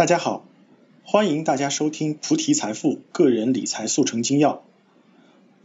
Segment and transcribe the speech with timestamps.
[0.00, 0.46] 大家好，
[1.04, 4.64] 欢迎大家收听菩提财富个人理财速成精要。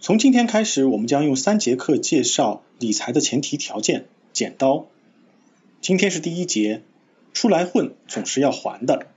[0.01, 4.87] 从今天开始，我们将用三节课介绍理财的前提条件——剪刀。
[5.79, 6.81] 今天是第一节，
[7.31, 9.07] 出来混总是要还的。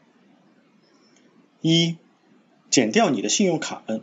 [1.63, 1.97] 一，
[2.71, 4.03] 剪掉你的信用卡们。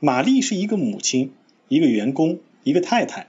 [0.00, 1.32] 玛丽是一个母亲，
[1.68, 3.28] 一个员工，一个太太。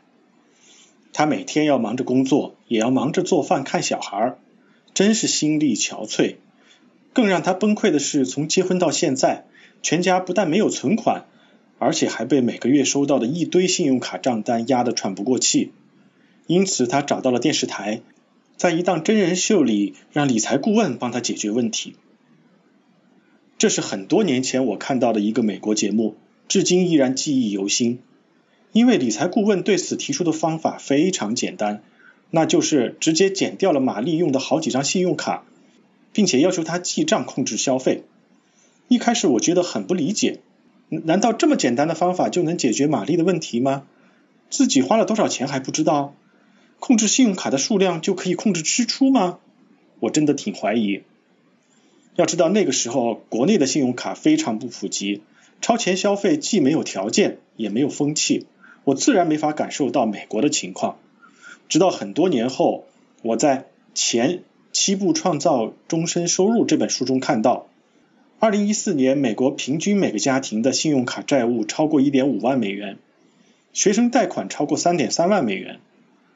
[1.14, 4.40] 她每天要忙着工作，也要忙着做饭、看小孩，
[4.96, 6.38] 真是心力憔悴。
[7.14, 9.46] 更让他崩溃的是，从结婚到现在，
[9.82, 11.26] 全家不但没有存款，
[11.78, 15.72] 而且还被每个月收到的一堆信用卡账单压得喘不过气。
[16.48, 18.02] 因此，他找到了电视台，
[18.58, 21.96] 在一档真人秀里，让理财顾问帮他解决问题。
[23.58, 26.16] 这是很多年前我看到的一个美国节目，
[26.48, 28.00] 至今依然记忆犹新。
[28.72, 31.84] 因为理财顾问对此提出的方法非常简单，
[32.32, 35.46] 那就是直接剪掉了玛丽用的好几张信用卡。
[36.14, 38.04] 并且要求他记账控制消费。
[38.88, 40.40] 一开始我觉得很不理解，
[40.90, 43.86] 难道这么简单的方法就能解决玛丽的问题吗？
[44.50, 46.14] 自己花了多少钱还不知道？
[46.80, 49.40] 控制信用卡的数量就可以控制支出吗？
[50.00, 51.02] 我真的挺怀疑。
[52.16, 55.22] 要知道那个时候国内的信用卡非常不普及，
[55.62, 58.46] 超前消费既没有条件也没有风气，
[58.84, 61.00] 我自然没法感受到美国的情况。
[61.70, 62.86] 直到很多年后，
[63.24, 64.30] 我在前。
[64.74, 67.68] 《七步创造终身收入》这本书中看到，
[68.40, 72.98] 二零一四年美国平均每个家庭的信用卡债务超过一点五万美元，
[73.72, 75.80] 学生贷款超过三点三万美元，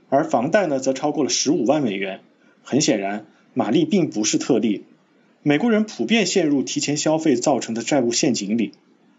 [0.09, 2.19] 而房贷呢则超过了十五万美元。
[2.61, 4.85] 很显然，玛丽并不是特例，
[5.41, 8.71] 美国人普遍陷入提前消费造成的债务陷阱里。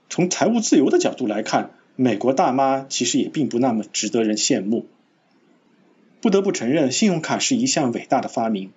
[0.09, 4.87] 从财务自由的角度来看，美国大妈其实也并不那么值得人羡慕。
[6.21, 8.71] 不得不承认，信用卡是一项伟大的发明。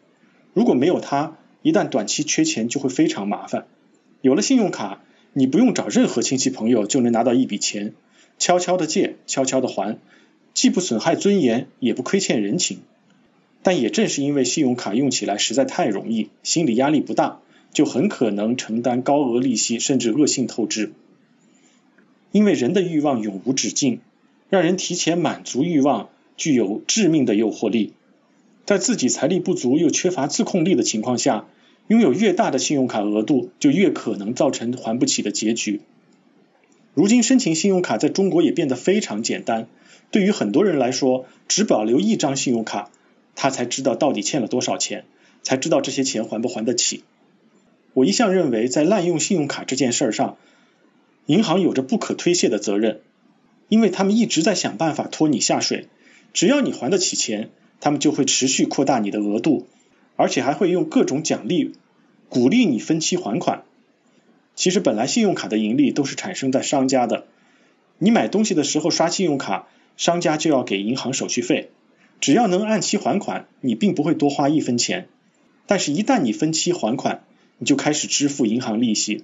[0.54, 3.66] 如果没有它，一旦短期缺钱就会非常麻烦。
[4.22, 5.02] 有了信用卡，
[5.34, 7.94] 你不用找任何亲戚朋友就能拿到一笔钱，
[8.38, 9.98] 悄悄的借，悄悄的还，
[10.54, 12.80] 既不损害尊严，也不亏欠人情。
[13.64, 17.40] 但也正是因为信用卡用起来实在太容易，心理压力不大，
[17.72, 20.92] 就很可能承担高额利息，甚至恶性透支。
[22.32, 24.00] 因为人的欲望永无止境，
[24.50, 27.94] 让人提前满足欲望具有致命的诱惑力。
[28.72, 31.46] 在自己财力不足又缺乏自控力的情况下，
[31.90, 35.82] 拥有越大的信用卡额度，就越可能造成还不起的结局。
[36.94, 39.68] 如今申请信用卡在中国也变得非常简单，
[40.10, 42.90] 对于很多人来说，只保留一张信用卡，
[43.36, 45.04] 他才知道到底欠了多少钱，
[45.44, 47.04] 才知道这些钱还不还得起。
[47.94, 50.38] 我一向认为，在滥用信用卡这件事上，
[51.26, 53.02] 银行有着不可推卸的责任，
[53.68, 55.90] 因为他们一直在想办法拖你下水，
[56.32, 57.50] 只要你还得起钱。
[57.82, 59.68] 他们就会持续扩大你的额度，
[60.16, 61.74] 而且还会用各种奖励
[62.30, 63.64] 鼓励你分期还款。
[64.56, 67.26] 其实本来信用卡的盈利都是产生在商家的，
[67.98, 71.72] 你买东西的时候刷信用卡，商家就要给银行手续费。
[72.20, 75.08] 只要能按期还款，你并不会多花一分钱。
[75.66, 77.24] 但是，一旦你分期还款，
[77.58, 79.24] 你就开始支付银行利息。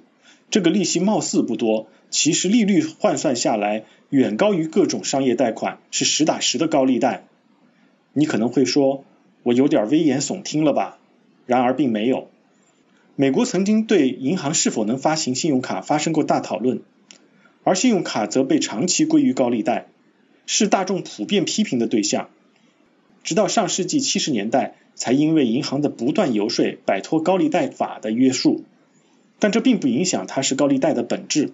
[0.50, 7.28] 这个利息貌似不多，其实利率换算下来远高于各种商业贷款，是实打实的高利贷。
[8.18, 9.06] 你可能会说，
[9.44, 10.98] 我有点危言耸听了吧？
[11.46, 12.30] 然而并没有。
[13.16, 16.82] 美国曾经对银行是否能发行信用卡发生过大讨论，
[17.64, 19.86] 而信用卡则被长期归于高利贷，
[20.48, 22.30] 是大众普遍批评的对象。
[23.24, 28.64] 直到上世纪七十年代，才因为银行的不断游说，摆脱高利贷法的约束。
[29.38, 31.54] 但这并不影响它是高利贷的本质。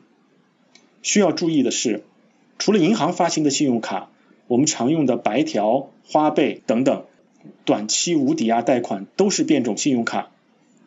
[1.01, 2.05] 需要注意的是，
[2.57, 4.07] 除了银行发行的信用卡。
[4.47, 7.05] 我们常用的白条、花呗等等
[7.65, 10.31] 短期无抵押贷款都是变种信用卡，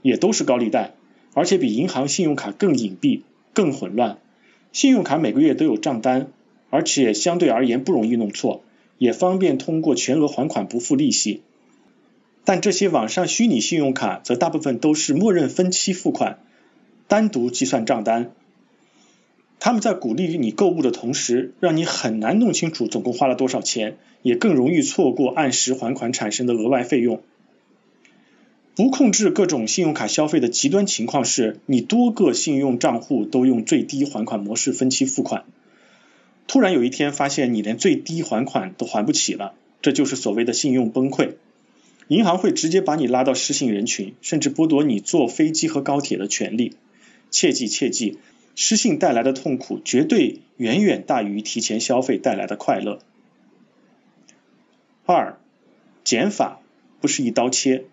[0.02, 0.94] 也都是高利贷，
[1.34, 3.22] 而且比银行信用卡更隐蔽、
[3.52, 4.18] 更混乱。
[4.72, 6.28] 信用卡每个月都有账单，
[6.70, 8.62] 而且相对而言不容易弄错，
[8.98, 11.42] 也方便通过全额还款不付利息。
[12.44, 16.38] 但这些网上虚拟信用卡则大部分都是默认分期付款，
[17.08, 18.32] 单独计算账单。
[19.58, 27.20] 他们在鼓励你购物的同时，让你很难弄清楚总共花了多少钱，也更容易错过按时还款产生的额外费用。
[28.76, 35.44] 不控制各种信用卡消费的极端情况是，你多个信用账户都用最低还款模式分期付款，
[36.46, 41.36] 突然有一天发现你连最低还款都还不起了，这就是所谓的信用崩溃。
[42.08, 46.74] 银行会直接把你拉到失信人群，甚至剥夺你坐飞机和高铁的权利。
[47.30, 48.18] 切记切记。
[48.56, 52.98] 失信带来的痛苦绝对远远大于提前消费带来的快乐。
[55.04, 55.38] 二，
[56.02, 56.60] 减法
[57.00, 57.84] 不是一刀切，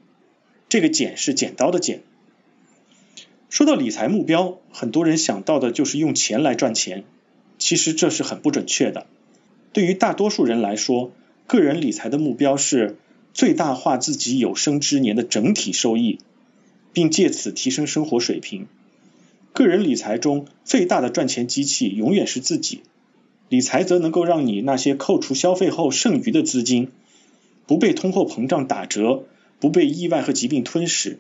[0.70, 2.02] 这个减是剪刀的剪。
[3.50, 7.04] 说到理财目标，很多人想到的就是用钱来赚钱，
[7.60, 9.06] 其实这是很不准确的。
[9.74, 11.12] 对于大多数人来说，
[11.46, 12.96] 个人理财的目标是
[13.34, 16.20] 最大化自己有生之年的整体收益，
[16.94, 18.66] 并借此提升生活水平。
[19.54, 22.82] 个人理财中最大的赚钱机器永远是自己，
[23.50, 26.90] 理财则能够让你那些扣除消费后剩余的资金，
[27.66, 29.24] 不被通货膨胀打折，
[29.60, 31.20] 不被意外和疾病吞噬。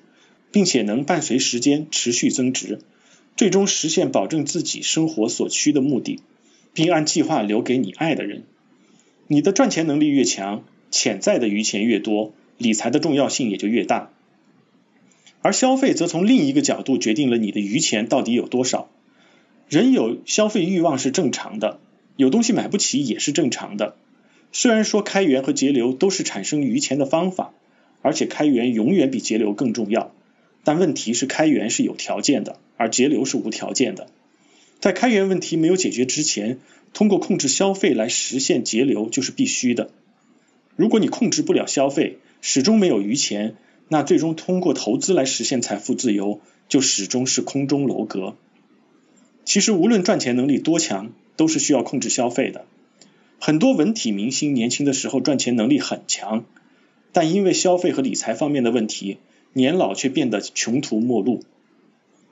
[0.52, 2.80] 并且能伴随时间持续增值，
[3.36, 6.20] 最终实现保证自己生活所需的目的，
[6.76, 8.44] 并按计划留给你爱的人。
[9.26, 14.13] 你的赚钱能力越强，潜在的余钱越多，理财的重要性也就越大。
[15.44, 18.90] 而消费则从另一个角度决定了你的余钱到底有多少。
[19.70, 21.80] 人有消费欲望是正常的，
[22.16, 23.96] 有东西买不起也是正常的。
[24.52, 27.54] 虽然说开源和节流都是产生余钱的方法，
[28.02, 30.14] 而且开源永远比节流更重要。
[30.64, 34.08] 但问题是，开源是有条件的，而节流是无条件的。
[34.80, 36.60] 在开源问题没有解决之前，
[36.94, 39.90] 通过控制消费来实现节流就是必须的。
[40.78, 43.56] 如果你控制不了消费，始终没有余钱，
[43.88, 48.36] 那最终通过投资来实现财富自由，就始终是空中楼阁。
[49.46, 52.66] 其实，无论赚钱能力多强，都是需要控制消费的。
[53.40, 56.46] 很多文体明星年轻的时候赚钱能力很强，
[57.12, 59.18] 但因为消费和理财方面的问题。
[59.56, 61.44] 年老却变得穷途末路，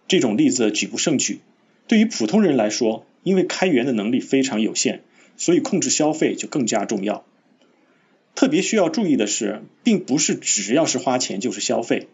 [0.07, 1.39] 这种例子举不胜举。
[1.87, 5.03] 对于普通人来说，因为开源的能力非常有限，
[5.37, 7.23] 所以控制消费就更加重要。
[8.35, 12.07] 特别需要注意的是，并不是只要是花钱就是消费。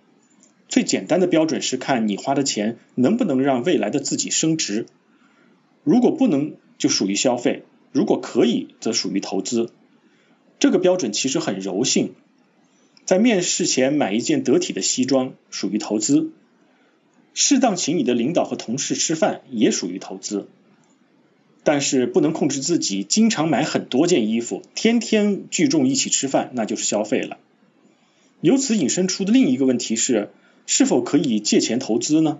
[0.67, 4.85] 最简单的标准是看你花的钱能不能让未来的自己升值。
[5.83, 9.71] 如果不能，就属于消费；如果可以，则属于投资。
[10.59, 12.13] 这个标准其实很柔性。
[13.05, 16.31] 在面试前买一件得体的西装属于投资，
[17.33, 20.49] 适当请你的领导和同事吃饭也属于投资，
[21.67, 27.39] 但是不能控制自己，经常买很多件衣服，天天聚众一起吃饭，那就是消费了。
[28.39, 30.29] 由此引申出的另一个问题是，
[30.65, 32.39] 是否可以借钱投资呢？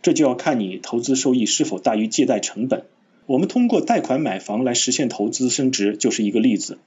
[0.00, 2.84] 这就要看你投资收益是否大于借贷成本。
[3.26, 6.78] 我们通过贷款买房来实现投资升值就是一个例子，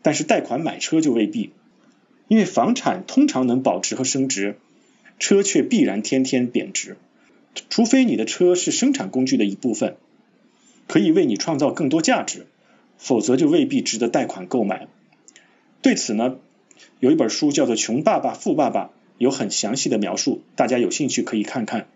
[0.00, 1.50] 但是贷款买车就未必。
[2.28, 4.56] 因为房产通常能保值和升值，
[5.18, 6.96] 车却必然天天贬值，
[7.68, 9.96] 除非你的车是生产工具的一部分，
[10.92, 12.44] 可以为你创造更多价值，
[12.98, 14.88] 否则就未必值得贷款购买。
[15.80, 16.36] 对此呢，
[17.00, 18.84] 有一本书叫做《穷爸爸富爸爸》，
[19.16, 21.86] 有很详细的描述，大家有兴趣可以看看。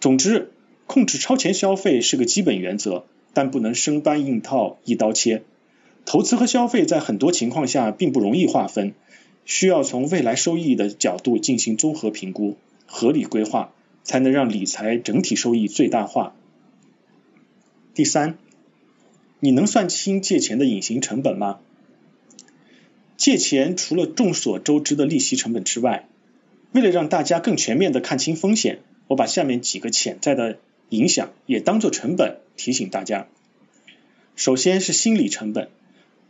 [0.00, 0.50] 总之，
[0.88, 5.44] 控制超前消费是个基本原则，但不能生搬硬套一刀切。
[6.04, 8.92] 投资和消费在很多情况下并不容易划分。
[9.44, 12.56] 需要从未来收益的角度进行综合评估、
[12.86, 13.72] 合理规划，
[14.02, 16.34] 才能让理财整体收益最大化。
[17.94, 18.38] 第三，
[19.40, 21.58] 你能算清借钱的隐形成本吗？
[23.16, 26.06] 借钱除了众所周知的利息成本之外，
[26.72, 28.78] 为了让大家更全面的看清风险，
[29.08, 30.58] 我把下面几个潜在的
[30.88, 33.26] 影响也当做成本提醒大家。
[34.36, 35.68] 首先是心理成本。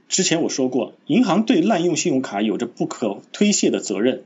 [0.08, 4.24] 之前我说过，银行对滥用信用卡有着不可推卸的责任，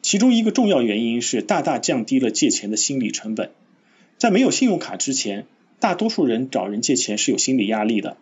[0.00, 3.50] 其中一个重要原因是大大降低了借钱的心理成本。
[4.16, 5.44] 在没有信用卡之前，
[5.80, 8.16] 大多数人找人借钱是有心理压力的，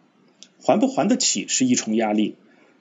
[0.62, 2.34] 还不还得起是一重压力，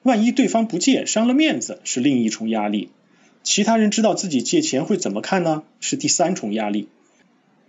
[0.04, 2.90] 万一对方不借伤了面子是另一重压力，
[3.44, 5.64] 其他人知道自己借钱会怎么看呢？
[5.80, 6.88] 是第三重压力。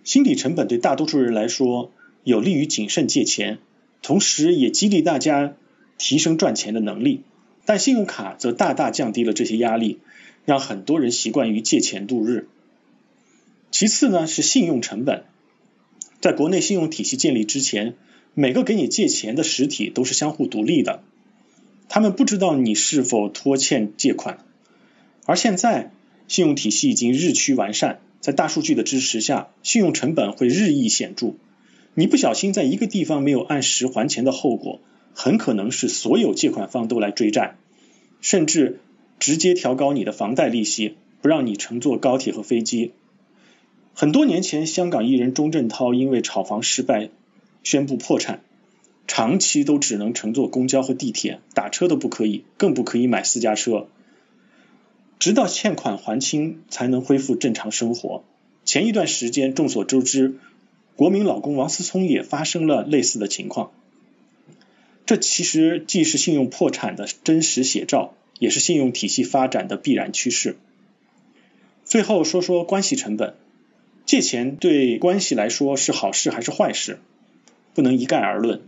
[0.05, 1.91] 心理成本对大多数人来说
[2.25, 3.59] 有利于谨慎借钱，
[4.03, 5.55] 同时也激励大家。
[5.99, 7.23] 提升赚钱的能力，
[7.65, 9.99] 但信用卡则大大降低了这些压力，
[10.45, 12.49] 让很多人习惯于借钱度日。
[13.71, 15.25] 其次呢是信用成本，
[16.27, 17.95] 在国内信用体系建立之前，
[18.35, 21.05] 每个给你借钱的实体都是相互独立的，
[21.89, 24.45] 他们不知道你是否拖欠借款。
[25.25, 25.93] 而现在
[26.27, 31.35] 信用体系已经日趋完善，在大数据的支持下，信用成本会日益显著。
[31.95, 34.81] 你不小心在一个地方没有按时还钱的后果。
[35.15, 37.55] 很可能是所有借款方都来追债，
[38.21, 38.81] 甚至
[39.21, 42.91] 直接调高你的房贷利息，不让你乘坐高铁和飞机。
[43.99, 47.09] 很多年前，香港艺人钟镇涛因为炒房失败
[47.65, 48.43] 宣布破产，
[49.07, 53.89] 长期都只能乘坐公交和地铁，打车都不可以，更不可以买私家车，
[55.19, 58.23] 直到欠款还清才能恢复正常生活。
[58.67, 60.35] 前一段时间，众所周知，
[60.95, 63.73] 国民老公王思聪也发生了类似的情况。
[65.07, 70.59] 这其实既是信用破产的真实写照，也是信用体系发展的必然趋势。
[71.87, 73.35] 最后说说关系成本，
[74.07, 77.01] 借钱对关系来说是好事还是坏事，
[77.75, 78.63] 不能一概而论。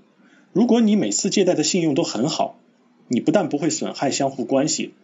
[0.52, 2.58] 如果你每次借贷的信用都很好，
[3.06, 4.94] 你不但不会损害相互关系，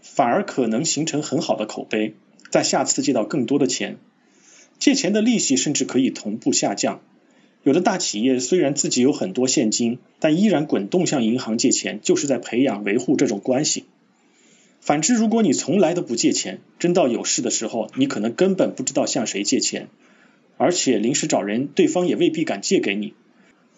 [0.00, 2.14] 反而可能形成很好的口碑，
[2.48, 3.98] 在下次借到更多的钱。
[4.78, 7.02] 借钱的利息甚至可以同步下降。
[7.62, 13.84] 有的大企业虽然自己有很多现金，但依然滚动向银行借钱，就是在培养维护这种关系。
[14.84, 19.88] 反之，如果你从来都不借钱，真到有事的时候，你可能根本不知道向谁借钱，
[20.58, 23.14] 而且临时找人，对方也未必敢借给你。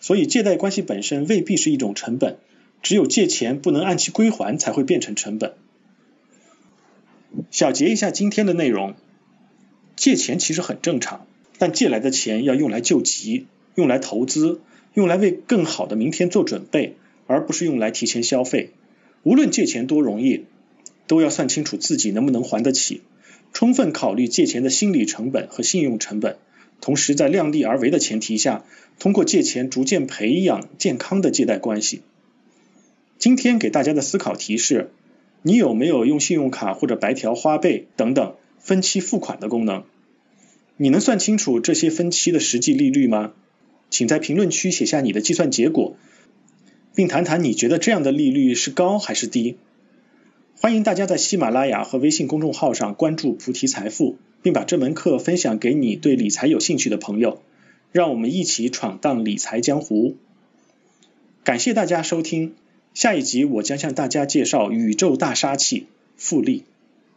[0.00, 2.38] 所以，借贷关系本身未必是一种成本，
[2.82, 5.52] 只有借钱不能按期归还，才会变成成本。
[7.52, 8.96] 小结一下今天的内容：
[9.94, 13.46] 借钱其实很正常，但借来的钱要用来救急，
[13.76, 14.60] 用来投资，
[14.94, 16.96] 用来为更好的明天做准备，
[17.28, 18.72] 而不是用来提前消费。
[19.22, 20.46] 无论借钱多容易。
[21.06, 23.02] 都要算清楚自己能不能还得起，
[23.52, 26.36] 充分考虑借钱的心理成本和信用成本，
[26.80, 28.64] 同时在量力而为的前提下，
[28.98, 32.02] 通过借钱逐渐培养健康的借贷关系。
[33.18, 34.90] 今天给大家的思考提示：
[35.42, 39.84] 你有没有用信用卡或者白条花呗等等分期付款的功能？
[40.76, 43.32] 你能算清楚这些分期的实际利率吗？
[43.88, 45.96] 请在评论区写下你的计算结果，
[46.94, 49.56] 并谈谈你觉得这样的利率是高还是低。
[50.58, 57.42] 欢迎大家在喜马拉雅和微信公众号上关注菩提财富，并把这门课分享给你对理财有兴趣的朋友。
[57.92, 60.16] 让我们一起闯荡理财江湖。
[61.44, 62.54] 感谢大家收听，
[62.94, 65.86] 下一集我将向大家介绍宇宙大杀器——
[66.16, 66.64] 复利。